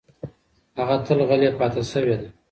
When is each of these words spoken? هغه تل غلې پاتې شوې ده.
هغه 0.77 0.95
تل 1.05 1.19
غلې 1.29 1.49
پاتې 1.59 1.81
شوې 1.91 2.15
ده. 2.19 2.27